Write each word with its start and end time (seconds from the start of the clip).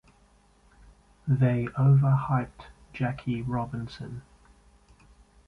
They 1.27 1.65
overhyped 1.77 2.69
Jackie 2.91 3.43
Robinson. 3.43 4.23